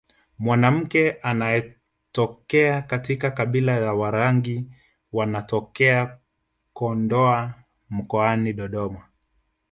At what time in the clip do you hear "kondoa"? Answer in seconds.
6.73-7.53